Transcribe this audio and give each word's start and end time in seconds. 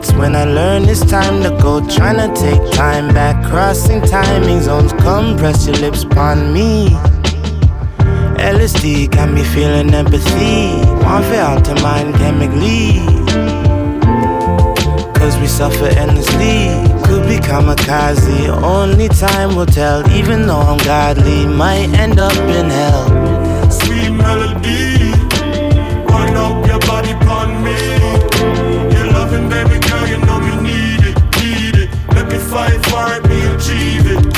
It's 0.00 0.14
when 0.14 0.34
I 0.34 0.44
learn 0.44 0.88
it's 0.88 1.04
time 1.04 1.42
to 1.42 1.50
go. 1.60 1.86
Trying 1.86 2.16
to 2.16 2.40
take 2.40 2.72
time 2.72 3.12
back, 3.12 3.36
crossing 3.50 4.00
timing 4.00 4.62
zones. 4.62 4.94
Come 4.94 5.36
press 5.36 5.66
your 5.66 5.76
lips 5.76 6.04
upon 6.04 6.54
me. 6.54 6.88
LSD 8.40 9.10
got 9.10 9.30
me 9.30 9.44
feeling 9.44 9.92
empathy. 9.92 10.68
One 11.04 11.22
for 11.24 11.34
out 11.34 11.66
to 11.66 11.74
mind 11.82 12.14
chemically. 12.14 13.04
Cause 15.18 15.38
we 15.38 15.46
suffer 15.46 15.88
endlessly. 15.88 16.72
Could 17.04 17.28
be 17.28 17.36
kamikaze. 17.36 18.48
Only 18.62 19.08
time 19.08 19.54
will 19.54 19.66
tell. 19.66 20.10
Even 20.12 20.46
though 20.46 20.60
I'm 20.60 20.78
godly, 20.78 21.44
might 21.44 21.90
end 21.90 22.18
up 22.18 22.32
in 22.38 22.70
hell. 22.70 23.19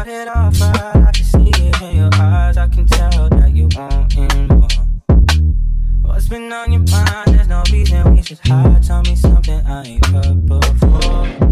start 0.00 0.08
it 0.08 0.28
off 0.28 0.60
right. 0.60 0.96
I 0.96 1.12
can 1.12 1.24
see 1.24 1.50
it 1.54 1.82
in 1.82 1.96
your 1.96 2.10
eyes. 2.14 2.56
I 2.56 2.68
can 2.68 2.86
tell 2.86 3.28
that 3.28 3.52
you 3.54 3.68
want 3.76 4.12
him 4.12 4.46
more. 4.48 4.68
What's 6.02 6.28
been 6.28 6.52
on 6.52 6.72
your 6.72 6.82
mind? 6.90 7.34
There's 7.34 7.48
no 7.48 7.62
reason 7.70 8.14
we 8.14 8.22
should 8.22 8.38
hide. 8.46 8.82
Tell 8.82 9.02
me 9.02 9.16
something 9.16 9.60
I 9.66 9.84
ain't 9.84 10.06
heard 10.06 10.46
before. 10.46 11.49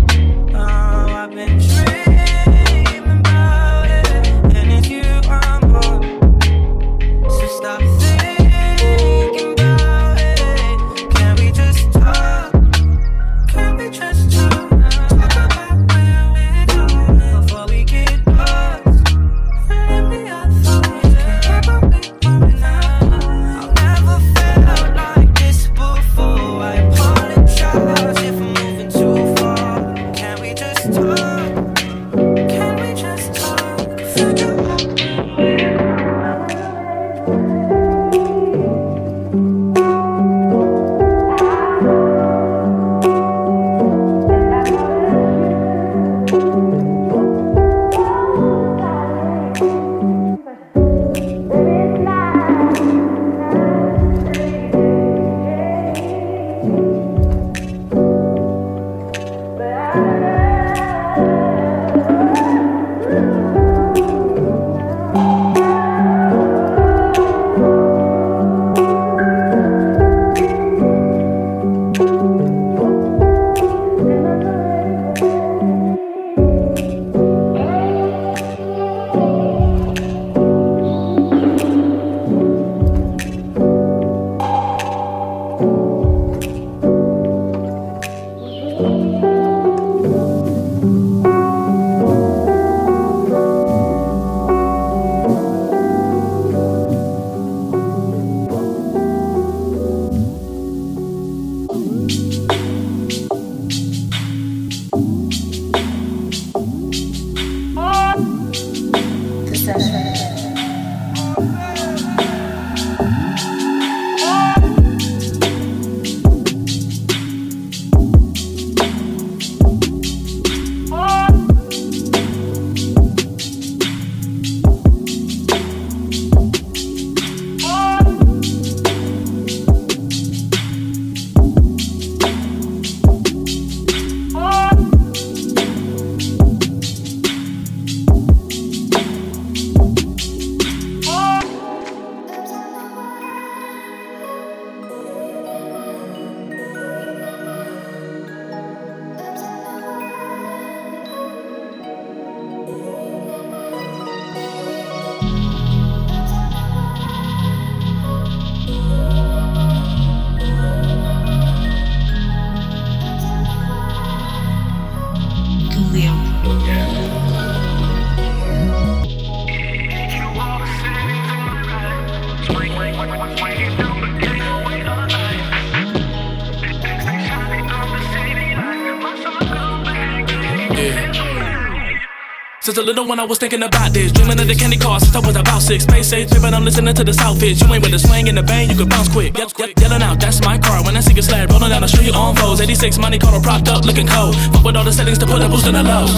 Little 182.88 183.04
when 183.04 183.20
I 183.20 183.24
was 183.28 183.36
thinking 183.36 183.62
about 183.62 183.92
this, 183.92 184.10
dreaming 184.12 184.40
of 184.40 184.48
the 184.48 184.54
candy 184.56 184.78
car 184.80 184.98
since 184.98 185.12
I 185.12 185.20
was 185.20 185.36
about 185.36 185.60
six. 185.60 185.84
Space 185.84 186.10
age, 186.14 186.32
but 186.40 186.54
I'm 186.56 186.64
listening 186.64 186.94
to 186.94 187.04
the 187.04 187.12
South 187.12 187.36
Pitch. 187.38 187.60
You 187.60 187.68
ain't 187.68 187.84
with 187.84 187.92
the 187.92 187.98
swing 188.00 188.32
and 188.32 188.38
the 188.38 188.42
bang, 188.42 188.70
you 188.70 188.76
can 188.80 188.88
bounce 188.88 189.12
quick. 189.12 189.36
Yep, 189.36 189.52
yep, 189.60 189.76
yelling 189.76 190.00
out, 190.00 190.18
that's 190.18 190.40
my 190.40 190.56
car. 190.56 190.80
When 190.82 190.96
I 190.96 191.00
see 191.00 191.12
a 191.12 191.20
sled 191.20 191.52
rolling 191.52 191.68
down 191.68 191.84
the 191.84 191.88
street 191.92 192.16
on 192.16 192.34
foes. 192.36 192.62
86 192.62 192.96
Monte 192.96 193.18
Carlo 193.18 193.44
propped 193.44 193.68
up, 193.68 193.84
looking 193.84 194.08
cold. 194.08 194.40
But 194.56 194.64
with 194.64 194.74
all 194.74 194.88
the 194.88 194.92
settings 194.96 195.18
to 195.18 195.26
put 195.26 195.44
a 195.44 195.48
boost 195.52 195.68
in 195.68 195.76
the 195.76 195.84
lows. 195.84 196.16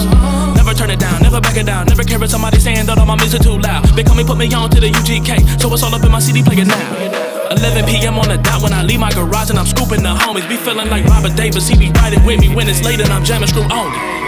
Never 0.55 0.71
turn 0.71 0.87
it 0.87 0.99
down, 1.03 1.19
never 1.19 1.41
back 1.43 1.59
it 1.59 1.67
down. 1.67 1.91
Never 1.91 2.07
care 2.07 2.23
if 2.23 2.31
somebody 2.31 2.57
saying 2.57 2.87
that 2.87 2.97
all 2.97 3.05
my 3.05 3.19
music 3.19 3.43
too 3.43 3.59
loud. 3.59 3.83
They 3.91 4.07
call 4.07 4.15
me, 4.15 4.23
put 4.23 4.37
me 4.37 4.47
on 4.55 4.69
to 4.71 4.79
the 4.79 4.95
UGK. 4.95 5.59
So 5.59 5.67
it's 5.75 5.83
all 5.83 5.91
up 5.91 6.07
in 6.07 6.11
my 6.11 6.23
CD 6.23 6.39
player 6.39 6.63
now. 6.63 7.51
11 7.51 7.83
p.m. 7.83 8.15
on 8.15 8.31
the 8.31 8.39
dot 8.39 8.63
when 8.63 8.71
I 8.71 8.87
leave 8.87 9.03
my 9.03 9.11
garage 9.11 9.51
and 9.51 9.59
I'm 9.59 9.67
scooping 9.67 10.07
the 10.07 10.15
homies. 10.15 10.47
Be 10.47 10.55
feeling 10.55 10.87
like 10.87 11.03
Robert 11.11 11.35
Davis, 11.35 11.67
he 11.67 11.75
be 11.75 11.91
riding 11.99 12.23
with 12.23 12.39
me 12.39 12.47
when 12.55 12.71
it's 12.71 12.79
late 12.79 13.03
and 13.03 13.11
I'm 13.11 13.27
jamming 13.27 13.51
screw 13.51 13.67
only. 13.67 14.20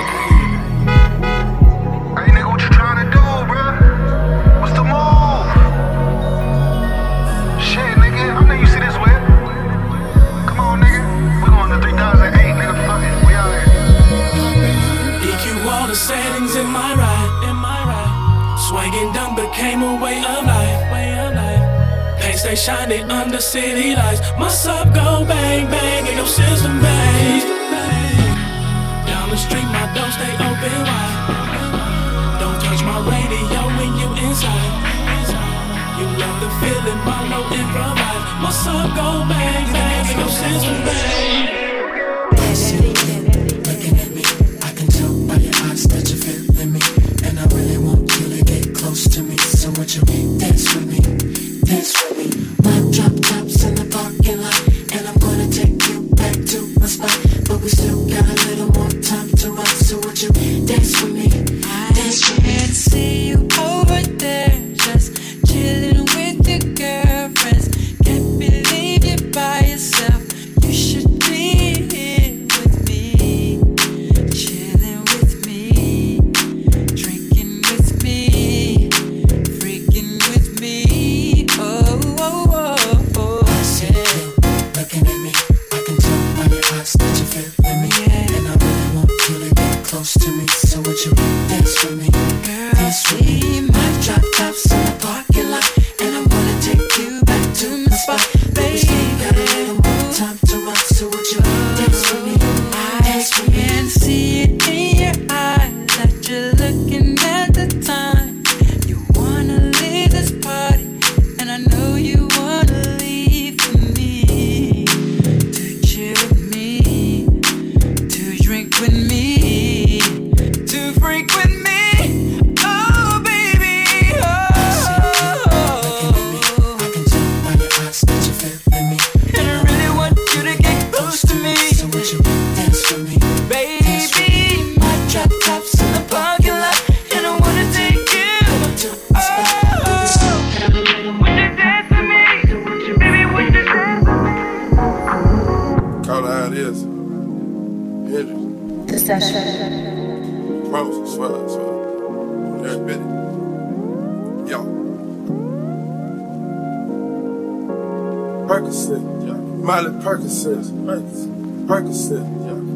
Stay 22.43 22.55
shining 22.55 23.09
under 23.09 23.39
city 23.39 23.95
lights. 23.95 24.19
My 24.37 24.49
sub 24.49 24.93
go 24.93 25.23
bang 25.25 25.65
bang 25.71 26.05
in 26.07 26.17
your 26.17 26.27
system 26.27 26.81
bang. 26.81 27.39
Down 29.07 29.29
the 29.29 29.37
street, 29.37 29.69
my 29.77 29.85
door 29.95 30.09
stay 30.17 30.33
open 30.47 30.79
wide. 30.87 32.39
Don't 32.41 32.59
touch 32.63 32.81
my 32.83 32.99
radio 33.11 33.61
when 33.77 33.91
you 33.99 34.09
inside. 34.27 34.73
You 35.97 36.05
love 36.21 36.37
the 36.43 36.49
feeling 36.59 37.01
my 37.07 37.19
low 37.31 37.45
improvise. 37.59 38.23
My 38.43 38.51
sub 38.51 38.89
go 38.99 39.07
bang 39.31 39.65
bang 39.75 40.11
in 40.11 40.17
your 40.19 40.33
system 40.41 40.77
bang. 40.87 41.63
And 47.25 47.53
really 47.53 47.77
want 47.77 48.11
you 48.19 48.37
to 48.37 48.43
get 48.43 48.75
close 48.75 49.07
to 49.15 49.21
me. 49.21 49.37
So 49.37 49.69
would 49.71 49.93
you 49.95 50.01
dance 50.37 50.75
with 50.75 50.87
me? 50.91 50.99
Dance 51.65 51.93
with. 51.93 52.02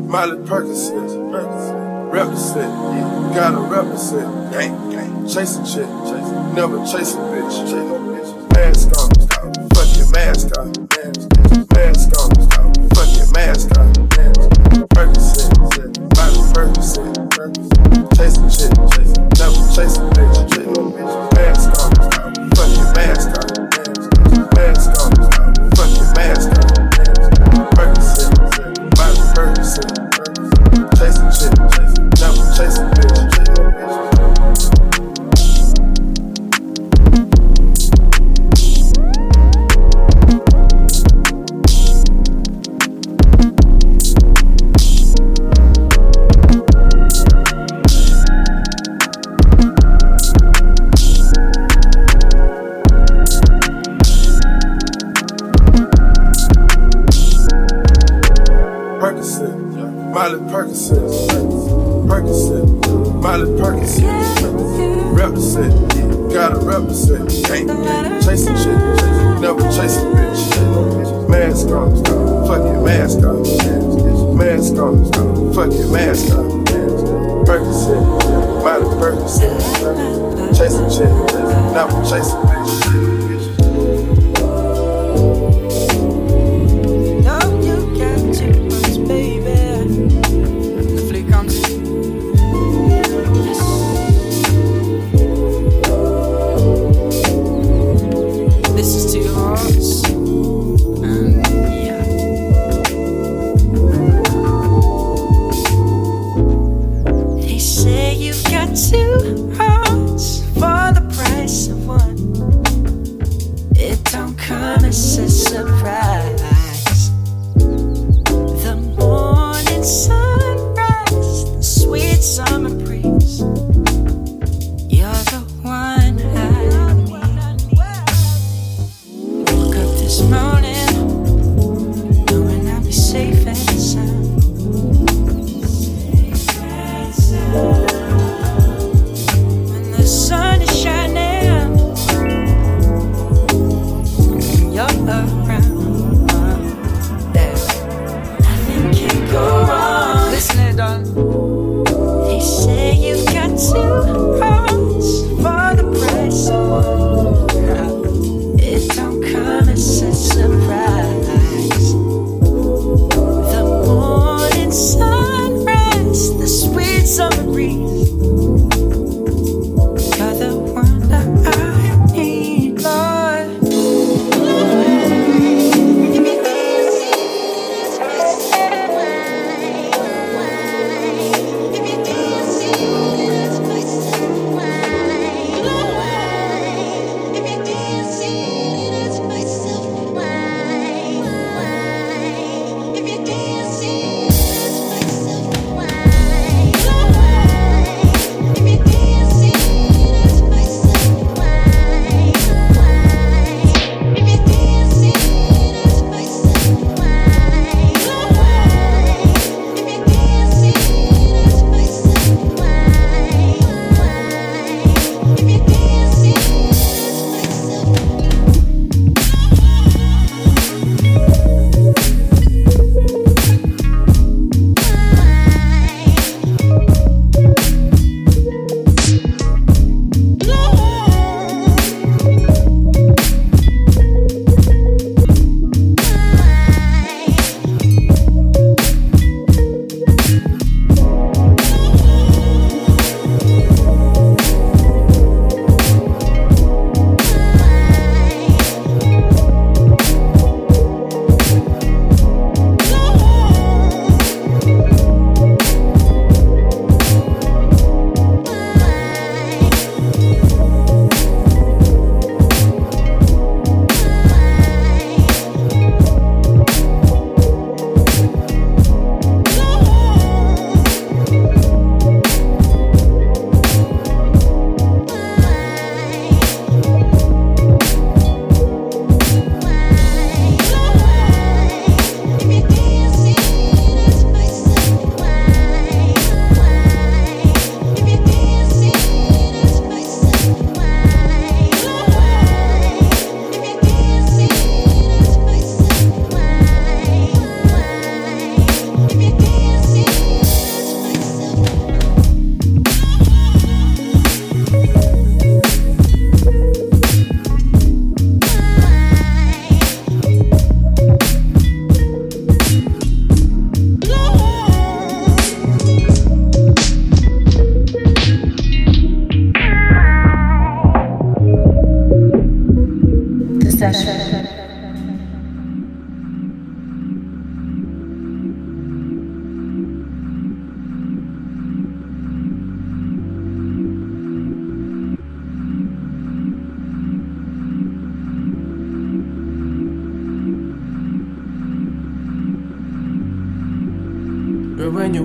Molly 0.07 0.37
Percocet. 0.37 2.11
Represent, 2.11 2.71
yeah. 2.71 3.31
Gotta 3.35 3.59
represent, 3.59 4.53
gang, 4.53 4.89
gang. 4.89 5.27
Chase 5.27 5.57
a 5.57 5.63
chick, 5.65 5.89
chase, 6.07 6.31
never 6.55 6.77
chase 6.85 7.13
a 7.13 7.17
bitch, 7.17 7.69
chase 7.69 8.06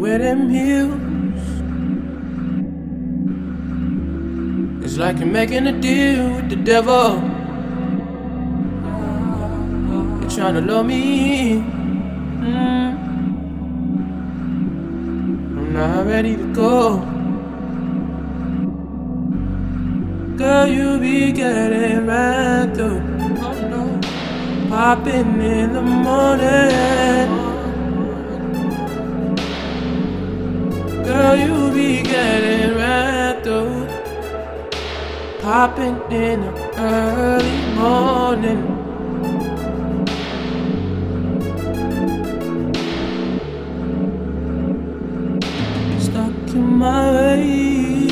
where 0.02 0.18
them 0.18 0.50
hills. 0.50 0.98
It's 4.84 4.96
like 4.98 5.18
you're 5.18 5.28
making 5.28 5.68
a 5.68 5.80
deal 5.80 6.34
with 6.34 6.50
the 6.50 6.56
devil. 6.56 7.22
You're 10.20 10.30
trying 10.30 10.54
to 10.54 10.60
lure 10.60 10.82
me. 10.82 11.62
Mm. 12.42 12.90
I'm 15.56 15.72
not 15.72 16.06
ready 16.06 16.36
to 16.36 16.52
go. 16.52 16.98
Girl, 20.36 20.66
you 20.66 20.98
be 20.98 21.30
getting 21.30 22.06
right 22.08 22.68
through. 22.74 23.02
Popping 24.68 25.40
in 25.40 25.72
the 25.74 25.82
morning. 25.82 27.41
Girl, 31.12 31.36
you 31.36 31.70
be 31.74 32.02
getting 32.02 32.74
right 32.74 33.38
through. 33.44 33.86
Popping 35.42 36.00
in 36.10 36.40
the 36.40 36.54
early 36.78 37.60
morning. 37.80 38.62
Stuck 46.00 46.54
in 46.54 46.66
my 46.78 47.12
way. 47.12 48.08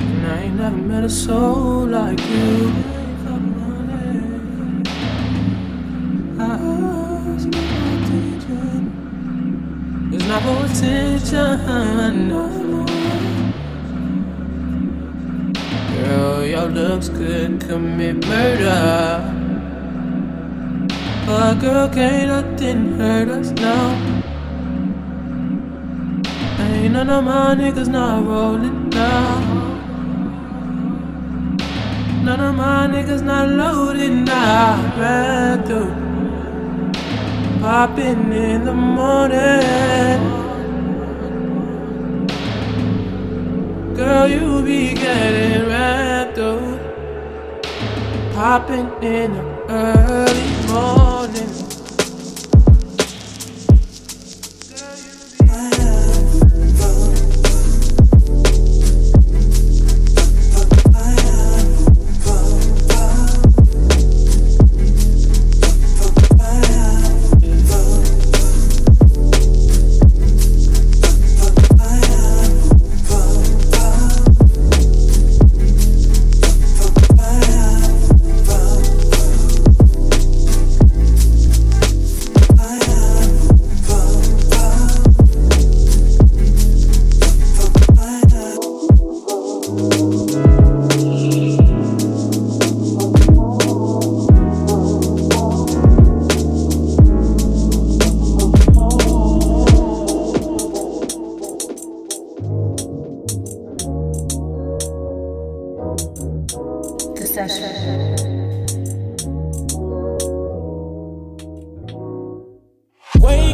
And 0.00 0.26
I 0.26 0.42
ain't 0.42 0.56
never 0.56 0.76
met 0.76 1.04
a 1.04 1.08
soul 1.08 1.86
like 1.86 2.20
you. 2.20 2.95
No. 11.32 12.86
Girl, 15.94 16.44
your 16.44 16.68
looks 16.68 17.08
could 17.08 17.60
commit 17.60 18.26
murder. 18.26 19.32
But 21.26 21.54
girl, 21.54 21.88
can't 21.88 22.28
nothing 22.28 22.98
hurt 22.98 23.28
us 23.28 23.50
now. 23.50 24.16
Ain't 26.60 26.92
none 26.92 27.10
of 27.10 27.24
my 27.24 27.54
niggas 27.56 27.88
not 27.88 28.24
rolling 28.24 28.88
now. 28.90 29.40
None 32.22 32.40
of 32.40 32.54
my 32.54 32.86
niggas 32.86 33.22
not 33.22 33.48
loading 33.48 34.24
now. 34.24 34.94
Ran 34.96 35.64
through. 35.64 35.92
Popping 37.60 38.32
in 38.32 38.64
the 38.64 38.74
morning. 38.74 40.45
Girl, 43.96 44.28
you 44.28 44.62
be 44.62 44.92
getting 44.92 45.70
right 45.70 46.30
through. 46.34 46.78
Popping 48.34 48.90
in 49.02 49.32
the 49.32 49.66
early 49.70 50.66
morning. 50.68 51.15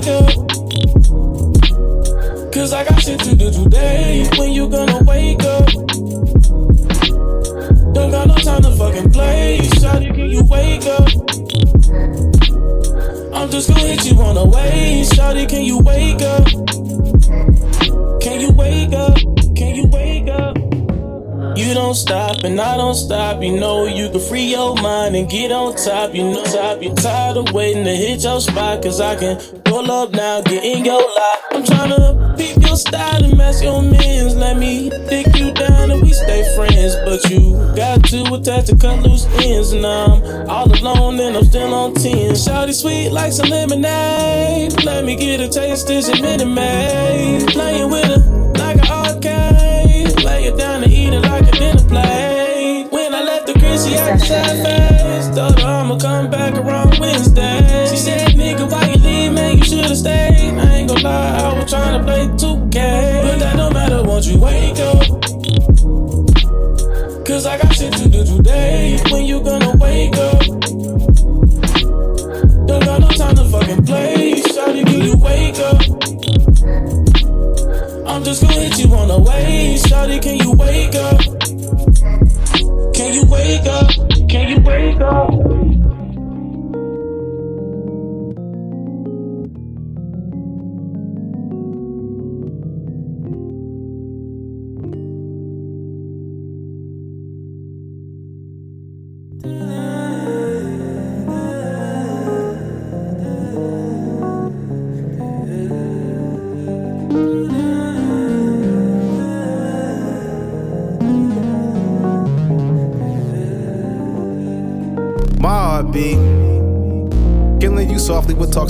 Up. 0.00 0.52
Cause 2.52 2.72
I 2.72 2.84
got 2.84 3.00
shit 3.00 3.18
to 3.20 3.34
do 3.34 3.50
today. 3.50 4.28
When 4.38 4.52
you 4.52 4.68
gonna 4.68 5.02
wake 5.04 5.42
up? 5.42 5.66
Don't 7.94 8.10
got 8.10 8.26
no 8.28 8.36
time 8.36 8.62
to 8.62 8.72
fucking 8.76 9.10
play. 9.10 9.58
Shawty, 9.80 10.14
can 10.14 10.30
you 10.30 10.44
wake 10.44 10.86
up? 10.86 11.08
I'm 13.34 13.50
just 13.50 13.68
gonna 13.68 13.80
hit 13.80 14.04
you 14.04 14.20
on 14.20 14.34
the 14.34 14.44
way. 14.44 15.04
Shawty, 15.12 15.48
can 15.48 15.64
you 15.64 15.78
wake 15.80 16.22
up? 16.22 16.46
Can 18.20 18.40
you 18.40 18.52
wake 18.52 18.92
up? 18.92 19.16
Can 19.56 19.74
you 19.74 19.86
wake 19.86 20.28
up? 20.28 20.56
You 21.56 21.74
don't 21.74 21.94
stop 21.94 22.44
and 22.44 22.60
I 22.60 22.76
don't 22.76 22.94
stop. 22.94 23.42
You 23.42 23.58
know 23.58 23.86
you 23.86 24.10
can 24.10 24.20
free 24.20 24.50
your 24.50 24.74
mind 24.76 25.16
and 25.16 25.28
get 25.28 25.52
on 25.52 25.76
top. 25.76 26.14
You 26.14 26.24
know 26.24 26.44
top. 26.44 26.82
You're 26.82 26.94
tired 26.94 27.36
of 27.36 27.52
waiting 27.52 27.84
to 27.84 27.94
hit 27.94 28.22
your 28.22 28.40
spot. 28.40 28.82
Cause 28.82 29.00
I 29.00 29.16
can 29.16 29.61
pull 29.72 29.90
up 29.90 30.10
now, 30.12 30.42
get 30.42 30.62
in 30.62 30.84
your 30.84 31.00
lot. 31.00 31.38
I'm 31.52 31.62
tryna 31.64 32.36
peep 32.36 32.62
your 32.62 32.76
style 32.76 33.24
and 33.24 33.36
match 33.38 33.62
your 33.62 33.80
mans. 33.80 34.36
Let 34.36 34.58
me 34.58 34.90
dick 35.08 35.34
you 35.34 35.50
down 35.52 35.90
and 35.90 36.02
we 36.02 36.12
stay 36.12 36.42
friends. 36.54 36.94
But 37.06 37.24
you 37.30 37.56
got 37.74 38.04
to 38.10 38.34
attach 38.34 38.66
to 38.66 38.76
cut 38.76 39.02
loose 39.02 39.24
ends. 39.40 39.72
And 39.72 39.86
I'm 39.86 40.50
all 40.50 40.70
alone 40.70 41.18
and 41.20 41.38
I'm 41.38 41.44
still 41.44 41.72
on 41.72 41.94
10. 41.94 42.32
Shawty 42.32 42.74
sweet 42.74 43.10
like 43.10 43.32
some 43.32 43.48
lemonade. 43.48 44.84
Let 44.84 45.06
me 45.06 45.16
get 45.16 45.40
a 45.40 45.48
taste, 45.48 45.86
this 45.86 46.08
a 46.08 46.20
minute 46.20 46.44
maid. 46.44 47.48
Playing 47.48 47.90
with 47.90 48.04
her 48.04 48.22
like 48.58 48.76
an 48.76 48.90
arcade. 48.90 50.22
Lay 50.22 50.44
it 50.48 50.58
down 50.58 50.82
and 50.82 50.92
eat 50.92 51.14
it 51.14 51.20
like 51.20 51.48
a 51.48 51.52
dinner 51.52 51.88
plate. 51.88 52.88
When 52.90 53.14
I 53.14 53.22
left 53.22 53.46
the 53.46 53.54
she 53.54 53.94
had 53.94 54.16
a 54.16 54.18
sad 54.18 54.54
face. 54.66 55.34
Told 55.34 55.58
I'ma 55.60 55.98
come 55.98 56.30
back 56.30 56.54
around 56.58 56.98
Wednesday. 56.98 57.86
She 57.90 57.96
said, 57.96 58.32
nigga, 58.32 58.70
why 58.70 58.91
should've 59.72 59.96
stayed. 59.96 60.58
I 60.58 60.74
ain't 60.76 60.88
gon' 60.88 61.02
lie, 61.02 61.38
I 61.38 61.54
was 61.54 61.72
tryna 61.72 62.04
play 62.04 62.26
2K. 62.36 63.22
But 63.22 63.38
that 63.38 63.56
don't 63.56 63.72
matter, 63.72 64.02
won't 64.02 64.26
you 64.26 64.38
wake 64.38 64.78
up? 64.78 65.00
Cause 67.26 67.46
I 67.46 67.56
got 67.56 67.72
shit 67.74 67.92
to 67.94 68.08
do 68.08 68.24
today. 68.24 69.00
When 69.10 69.24
you 69.24 69.40
gonna 69.42 69.74
wake 69.76 70.16
up? 70.16 70.40
Don't 72.68 72.84
got 72.84 73.00
no 73.00 73.08
time 73.08 73.34
to 73.36 73.44
fucking 73.48 73.84
play. 73.86 74.34
Shawty, 74.52 74.84
can 74.84 75.00
you 75.08 75.16
wake 75.16 75.58
up? 75.70 75.80
I'm 78.06 78.22
just 78.24 78.42
gonna 78.42 78.60
hit 78.60 78.78
you 78.78 78.92
on 78.94 79.08
the 79.08 79.18
way. 79.18 79.78
Shawty, 79.78 80.20
can 80.20 80.36
you 80.36 80.52
wake 80.52 80.94
up? 80.94 81.20
Can 82.94 83.14
you 83.14 83.24
wake 83.24 83.66
up? 83.66 83.88
Can 84.28 84.48
you 84.50 84.60
wake 84.60 85.00
up? 85.00 85.51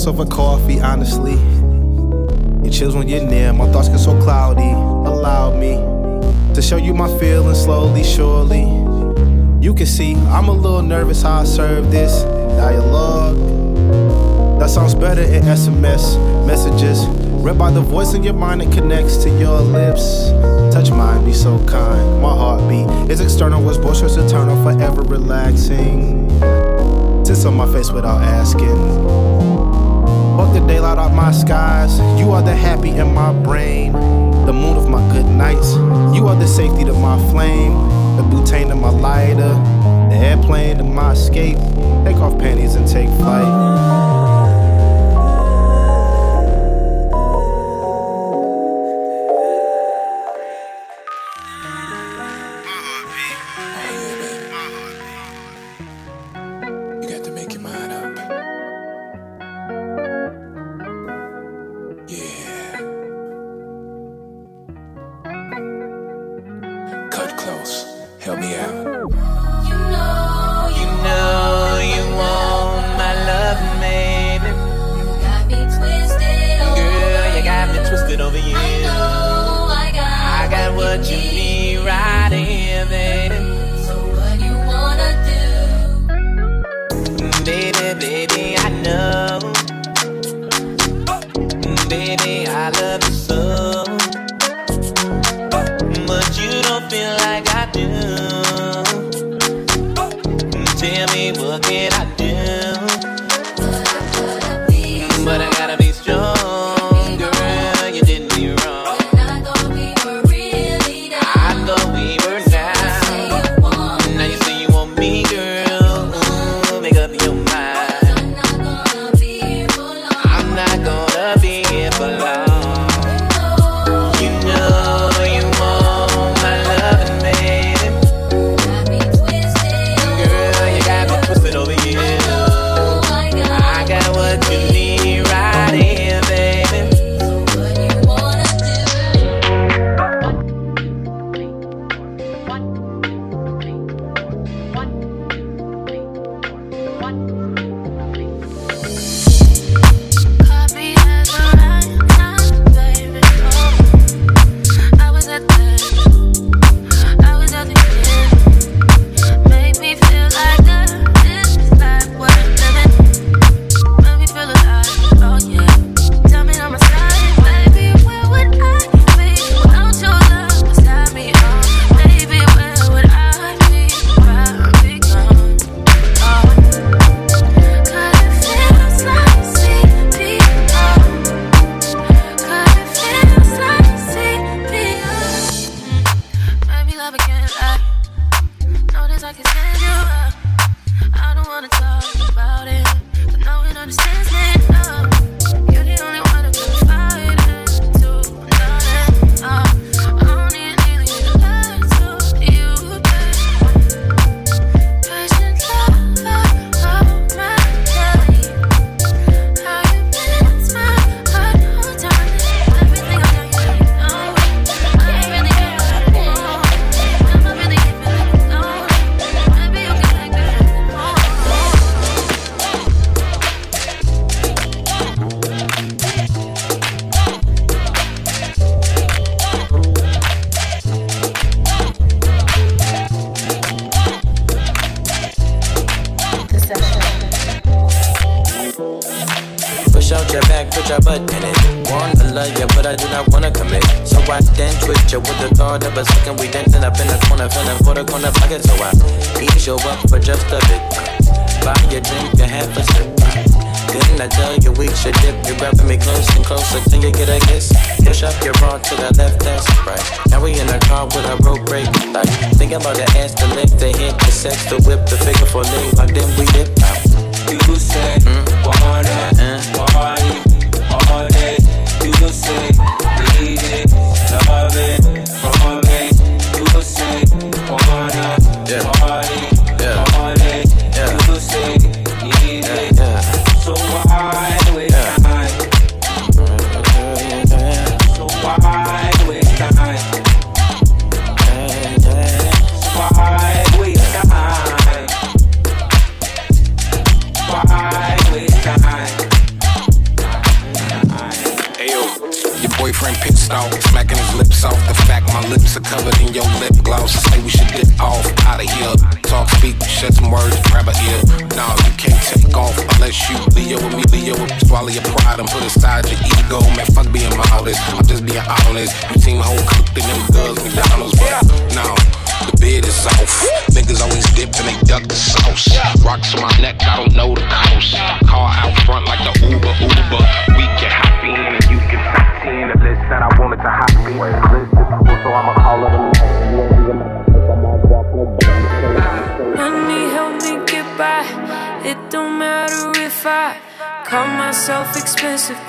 With 0.07 0.21
over 0.21 0.29
coffee, 0.29 0.81
honestly. 0.81 1.35
It 2.67 2.73
chills 2.73 2.95
when 2.95 3.09
you're 3.09 3.25
near, 3.25 3.53
my 3.53 3.71
thoughts 3.71 3.89
get 3.89 3.99
so 3.99 4.21
cloudy. 4.21 4.71
Allow 4.71 5.57
me 5.57 5.77
to 6.55 6.63
show 6.63 6.77
you 6.77 6.93
my 6.95 7.07
feelings 7.19 7.63
slowly, 7.63 8.03
surely. 8.03 8.63
You 9.61 9.75
can 9.75 9.87
see 9.87 10.15
I'm 10.15 10.49
a 10.49 10.53
little 10.53 10.83
nervous 10.83 11.23
how 11.23 11.41
I 11.41 11.45
serve 11.45 11.91
this 11.91 12.23
dialogue. 12.57 13.37
That 14.59 14.71
sounds 14.71 14.95
better 14.95 15.23
in 15.23 15.43
SMS 15.43 16.17
messages. 16.47 17.07
Read 17.43 17.59
by 17.59 17.71
the 17.71 17.81
voice 17.81 18.15
in 18.15 18.23
your 18.23 18.35
mind, 18.35 18.63
it 18.63 18.73
connects 18.73 19.17
to 19.19 19.31
your 19.39 19.61
lips. 19.61 20.31
Touch 20.75 20.91
mine, 20.91 21.25
be 21.25 21.33
so 21.33 21.65
kind. 21.67 22.21
My 22.21 22.35
heartbeat 22.35 23.11
is 23.11 23.21
external, 23.21 23.63
was 23.63 23.79
boisterous, 23.79 24.17
eternal, 24.17 24.61
forever 24.65 25.03
relaxing. 25.03 26.29
Sits 27.25 27.45
on 27.45 27.55
my 27.57 27.71
face 27.73 27.91
without 27.93 28.21
asking. 28.23 29.32
The 30.53 30.61
daylight 30.67 30.99
off 30.99 31.13
my 31.13 31.33
skies. 31.33 31.99
You 32.21 32.31
are 32.33 32.43
the 32.43 32.55
happy 32.55 32.91
in 32.91 33.15
my 33.15 33.33
brain, 33.33 33.93
the 33.93 34.53
moon 34.53 34.77
of 34.77 34.89
my 34.89 35.01
good 35.13 35.27
nights. 35.27 35.75
You 36.15 36.29
are 36.29 36.37
the 36.37 36.47
safety 36.47 36.85
to 36.85 36.93
my 36.93 37.17
flame, 37.31 37.73
the 38.17 38.23
butane 38.23 38.69
to 38.69 38.75
my 38.75 38.91
lighter, 38.91 39.55
the 40.11 40.17
airplane 40.17 40.77
to 40.79 40.85
my 40.85 41.13
escape. 41.13 41.57
Take 42.05 42.17
off 42.17 42.39
panties 42.39 42.75
and 42.75 42.87
take 42.87 43.09
flight. 43.09 44.12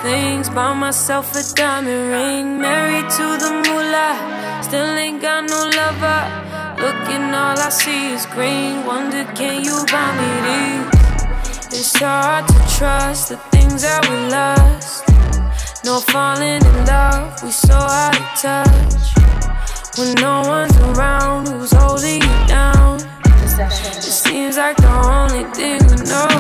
Things, 0.04 0.50
buy 0.50 0.74
myself 0.74 1.34
a 1.34 1.44
diamond 1.56 2.12
ring, 2.12 2.60
married 2.60 3.10
to 3.10 3.26
the 3.44 3.52
moolah. 3.64 4.16
Still 4.62 4.92
ain't 5.04 5.22
got 5.22 5.50
no 5.50 5.62
lover. 5.80 6.22
Looking, 6.84 7.26
all 7.42 7.58
I 7.58 7.70
see 7.70 8.12
is 8.12 8.26
green. 8.26 8.86
Wonder, 8.86 9.24
can 9.34 9.64
you 9.64 9.76
buy 9.92 10.10
me 10.20 10.30
these? 10.48 11.80
It's 11.80 11.96
hard 11.98 12.46
to 12.48 12.60
trust 12.78 13.30
the 13.30 13.38
things 13.52 13.82
that 13.82 14.02
we 14.10 14.18
lost. 14.38 15.08
No 15.86 16.00
falling 16.12 16.62
in 16.70 16.78
love, 16.86 17.42
we 17.42 17.52
so 17.52 17.74
out 17.74 18.20
of 18.20 18.28
touch. 18.44 19.06
When 19.98 20.14
no 20.16 20.42
one's 20.56 20.78
around, 20.90 21.48
who's 21.48 21.72
holding 21.72 22.22
you 22.22 22.40
down? 22.48 23.00
It 23.36 24.16
seems 24.24 24.58
like 24.58 24.78
the 24.78 24.94
only 25.16 25.46
thing 25.54 25.80
we 25.88 25.98
know 26.12 26.33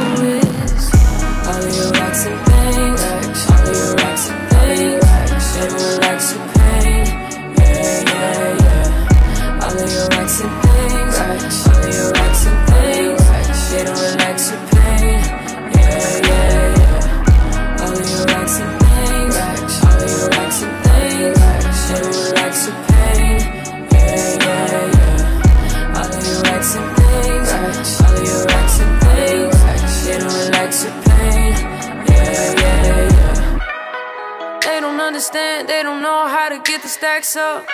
get 36.63 36.82
the 36.82 36.88
stacks 36.88 37.36
up. 37.36 37.65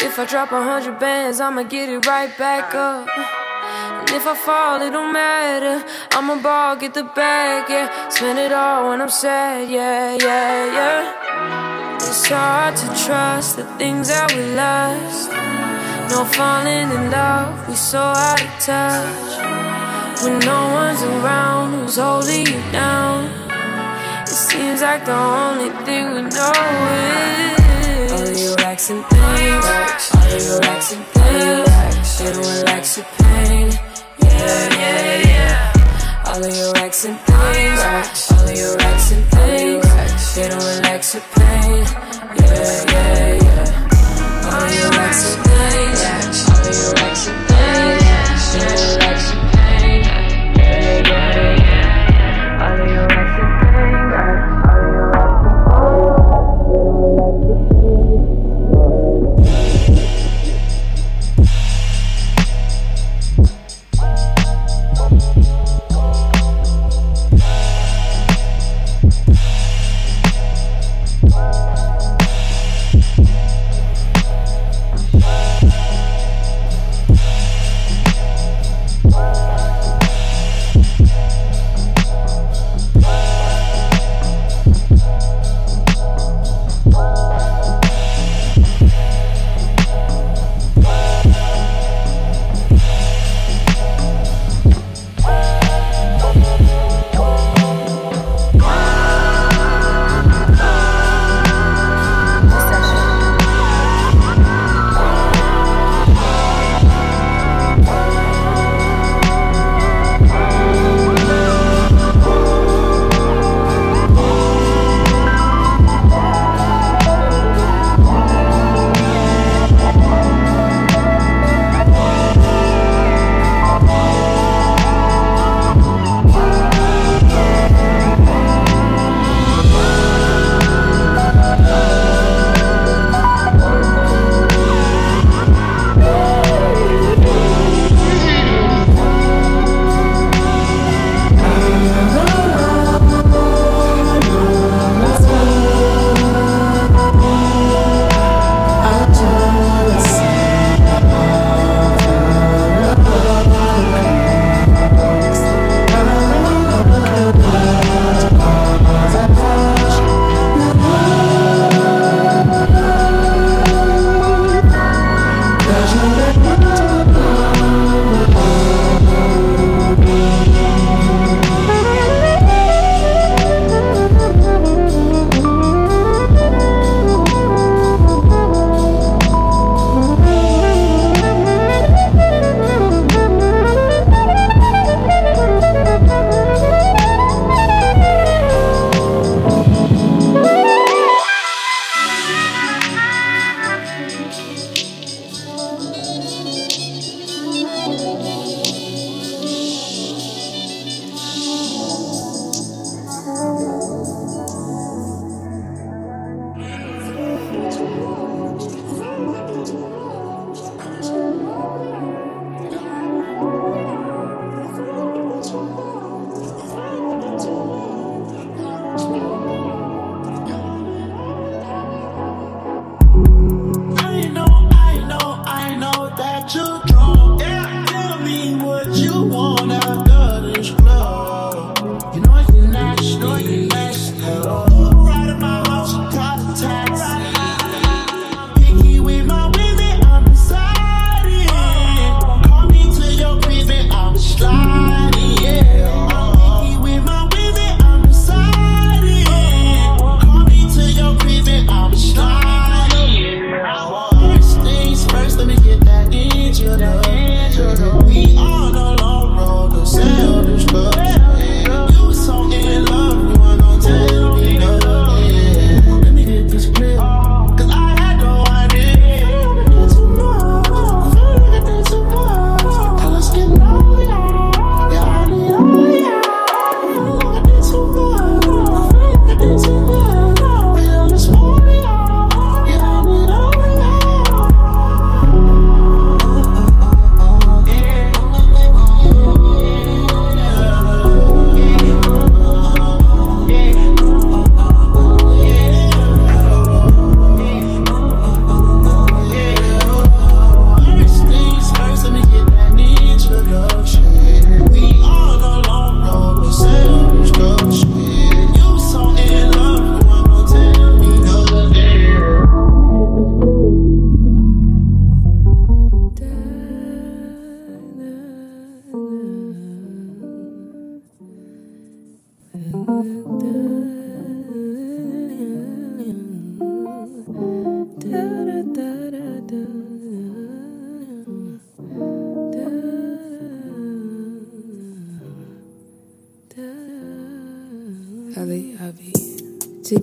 If 0.00 0.18
I 0.18 0.24
drop 0.26 0.50
a 0.52 0.62
hundred 0.62 0.98
bands, 0.98 1.40
I'ma 1.40 1.62
get 1.62 1.88
it 1.88 2.06
right 2.06 2.36
back 2.38 2.74
up. 2.74 3.08
And 3.08 4.10
if 4.10 4.26
I 4.26 4.34
fall, 4.34 4.80
it 4.82 4.90
don't 4.90 5.12
matter. 5.12 5.84
I'ma 6.12 6.42
ball, 6.42 6.76
get 6.76 6.94
the 6.94 7.04
bag, 7.04 7.68
yeah. 7.68 8.08
Spend 8.08 8.38
it 8.38 8.52
all 8.52 8.88
when 8.88 9.00
I'm 9.00 9.10
sad, 9.10 9.70
yeah, 9.70 10.16
yeah, 10.16 10.66
yeah. 10.78 11.96
It's 11.96 12.26
hard 12.26 12.76
to 12.76 12.86
trust 13.04 13.56
the 13.56 13.64
things 13.76 14.08
that 14.08 14.32
we 14.34 14.42
lost. 14.54 15.30
No 16.10 16.24
falling 16.24 16.90
in 16.90 17.10
love, 17.10 17.68
we 17.68 17.74
so 17.74 17.98
out 17.98 18.40
of 18.40 18.52
touch. 18.58 20.22
When 20.22 20.38
no 20.40 20.60
one's 20.80 21.02
around, 21.02 21.72
who's 21.74 21.96
holding 21.96 22.46
you 22.46 22.62
down? 22.72 23.30
It 24.22 24.28
seems 24.28 24.80
like 24.80 25.04
the 25.04 25.14
only 25.14 25.70
thing 25.84 26.14
we 26.14 26.22
know 26.22 26.52
is 27.58 27.61
and 28.90 29.04
things, 29.06 30.10
all 30.14 30.28
your 30.40 30.60
racks 30.60 30.92
things. 31.14 32.18
They 32.18 32.32
don't 32.32 32.42
relax 32.42 32.96
your 32.96 33.06
pain. 33.06 33.70
Yeah, 34.18 34.68
yeah, 34.74 35.28
yeah. 35.28 36.24
All 36.26 36.44
of 36.44 36.56
your 36.56 36.72
and 37.04 37.18
things, 37.20 38.32
all 38.32 38.48
of 38.48 38.56
your 38.56 38.76
and 39.12 39.24
things. 39.30 40.34
They 40.34 40.48
don't 40.48 40.58
relax 40.58 41.14
your 41.14 41.22
pain. 41.34 41.84
Yeah, 42.40 42.84
yeah, 42.90 43.34
yeah. 43.42 44.50
All 44.50 44.62
of 44.62 44.74
your 44.74 44.90
and 45.26 45.44
things, 45.46 46.48
all 46.48 46.58
of 46.58 46.74
your 46.74 46.94
and 46.98 47.16
things. 47.26 47.41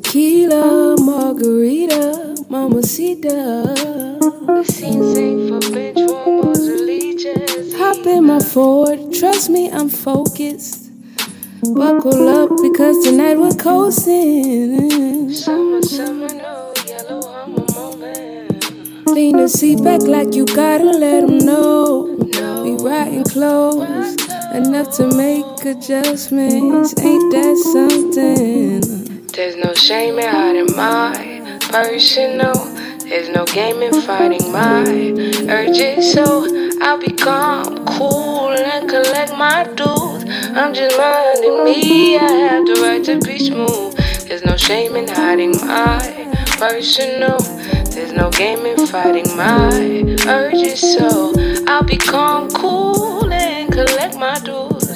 Tequila, 0.09 0.95
margarita, 1.01 2.35
mamacita. 2.49 3.75
The 4.47 4.63
scenes 4.67 5.15
ain't 5.15 5.63
for 5.63 5.71
bench 5.71 5.97
warmers 5.99 6.67
or 6.67 6.77
leeches. 6.77 7.75
Hop 7.75 8.03
in 8.07 8.23
my 8.25 8.39
Ford, 8.39 9.13
trust 9.13 9.51
me, 9.51 9.69
I'm 9.69 9.87
focused. 9.87 10.89
Buckle 11.61 12.27
up 12.27 12.49
because 12.59 13.03
tonight 13.03 13.37
we're 13.37 13.53
coasting. 13.53 15.31
Summer, 15.31 15.83
summer, 15.83 16.27
no 16.29 16.73
yellow 16.87 17.21
hummer 17.31 17.65
moment. 17.75 19.07
Lean 19.09 19.37
the 19.37 19.47
seat 19.47 19.83
back 19.83 20.01
like 20.01 20.33
you 20.33 20.47
gotta 20.47 20.85
let 20.85 21.23
'em 21.23 21.37
know. 21.37 22.17
We 22.63 22.71
riding 22.83 23.25
close, 23.25 24.15
enough 24.55 24.89
to 24.97 25.05
make 25.15 25.45
adjustments. 25.63 26.95
Ain't 26.99 27.31
that 27.31 27.57
something? 27.73 28.98
There's 29.39 29.55
no 29.55 29.73
shame 29.73 30.19
in 30.19 30.27
hiding 30.27 30.75
my 30.75 31.59
personal. 31.71 32.53
There's 33.07 33.29
no 33.29 33.45
game 33.45 33.81
in 33.81 34.01
fighting 34.01 34.51
my 34.51 34.83
urges. 35.47 36.11
So 36.11 36.45
I'll 36.81 36.97
be 36.97 37.13
calm, 37.13 37.85
cool, 37.85 38.49
and 38.49 38.89
collect 38.89 39.31
my 39.37 39.63
dues. 39.63 40.25
I'm 40.57 40.73
just 40.73 40.97
minding 40.97 41.63
me. 41.63 42.17
I 42.17 42.31
have 42.49 42.65
the 42.65 42.81
right 42.81 43.01
to 43.05 43.17
be 43.19 43.39
smooth. 43.39 43.95
There's 44.27 44.43
no 44.43 44.57
shame 44.57 44.97
in 44.97 45.07
hiding 45.07 45.51
my 45.65 46.35
personal. 46.57 47.39
There's 47.91 48.11
no 48.11 48.29
game 48.31 48.65
in 48.65 48.87
fighting 48.87 49.37
my 49.37 50.17
urges. 50.27 50.81
So 50.81 51.33
I'll 51.65 51.83
be 51.83 51.95
calm, 51.95 52.49
cool, 52.49 53.31
and 53.31 53.71
collect 53.71 54.17
my 54.17 54.37
dues. 54.41 54.89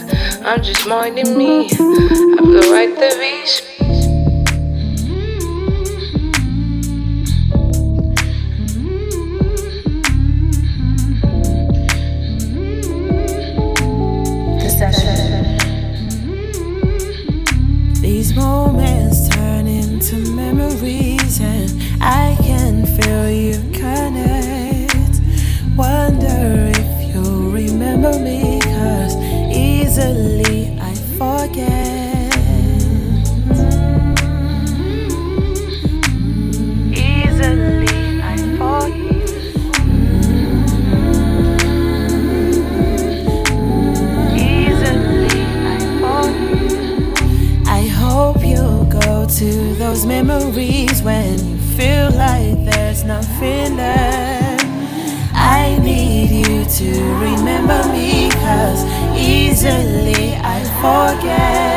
I'm 0.44 0.62
just 0.62 0.86
minding 0.86 1.38
me. 1.38 1.68
I 1.68 1.76
have 1.76 2.52
the 2.52 2.70
right 2.74 2.94
to 2.94 3.18
be 3.18 3.48
smooth. 3.48 3.73
Memories, 20.44 21.40
and 21.40 21.72
I 22.02 22.38
can 22.42 22.86
feel 22.86 23.30
you 23.30 23.60
connect. 23.72 25.16
Wonder 25.78 26.72
if 26.76 27.16
you'll 27.16 27.52
remember 27.52 28.14
me, 28.20 28.60
cause 28.62 29.16
easily 29.52 30.78
I 30.82 30.94
forget. 31.18 32.03
To 50.04 50.10
those 50.10 50.26
memories 50.26 51.02
when 51.02 51.34
you 51.48 51.58
feel 51.78 52.12
like 52.12 52.66
there's 52.66 53.04
nothing 53.04 53.78
left. 53.78 54.66
I 55.34 55.78
need 55.82 56.30
you 56.32 56.66
to 56.66 57.04
remember 57.16 57.84
me, 57.92 58.30
cause 58.32 58.84
easily 59.18 60.36
I 60.36 60.64
forget. 60.82 61.73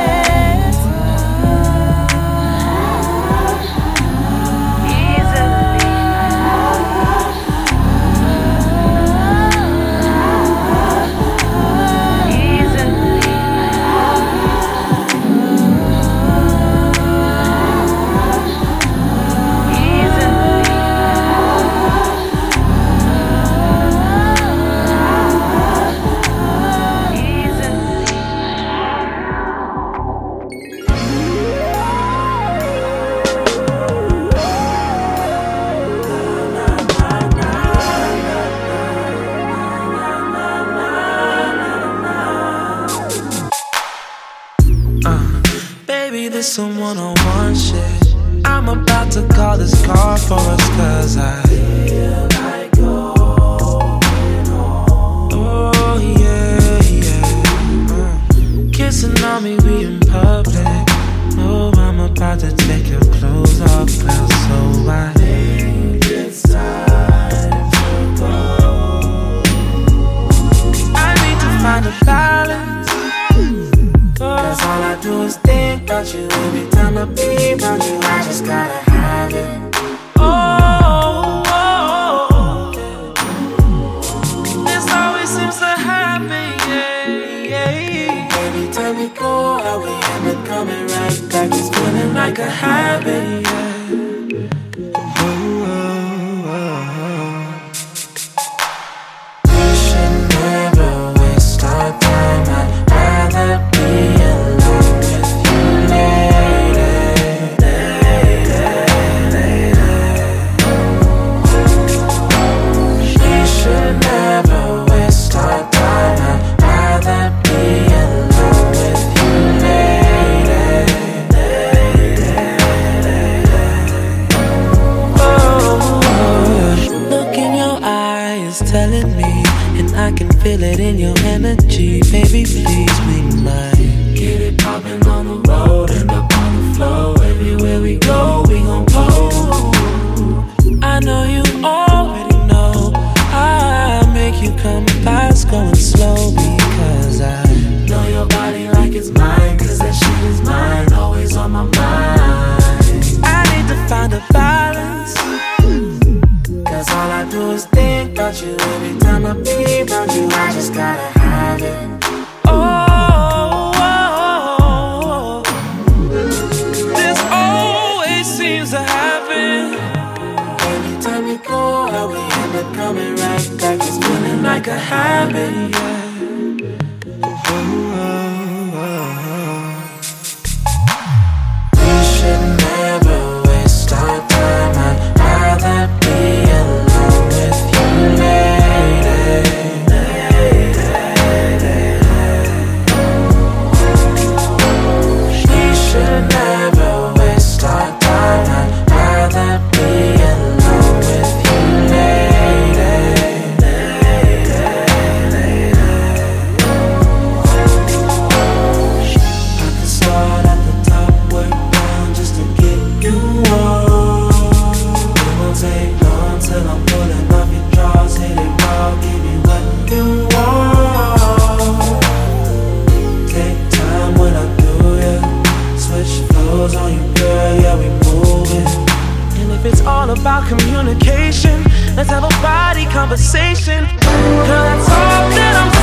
all 230.08 230.18
about 230.18 230.46
communication. 230.48 231.62
Let's 231.96 232.10
have 232.10 232.24
a 232.24 232.42
body 232.42 232.86
conversation. 232.86 233.84
Girl, 233.84 234.64
that's 234.64 234.88
all 234.88 235.30
that 235.30 235.54
I'm 235.56 235.75